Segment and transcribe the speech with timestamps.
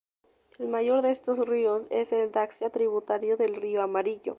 [0.57, 4.21] El mayor de estos ríos es el Daxia, tributario del río amarillo.